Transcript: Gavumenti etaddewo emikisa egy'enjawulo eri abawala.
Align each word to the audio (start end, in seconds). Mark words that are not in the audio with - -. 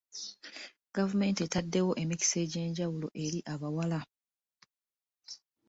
Gavumenti 0.95 1.39
etaddewo 1.43 1.91
emikisa 2.03 2.37
egy'enjawulo 2.45 3.07
eri 3.25 3.39
abawala. 3.53 3.99